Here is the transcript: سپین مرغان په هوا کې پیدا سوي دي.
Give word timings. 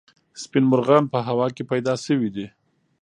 سپین 0.41 0.63
مرغان 0.71 1.03
په 1.13 1.19
هوا 1.27 1.47
کې 1.55 1.63
پیدا 1.71 1.93
سوي 2.05 2.29
دي. 2.35 2.47